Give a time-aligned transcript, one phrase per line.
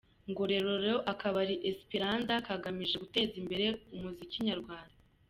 [0.29, 3.65] Ngororero Akabari Esiperanza kagamije guteza imbere
[3.95, 4.95] umuziki nyarwanda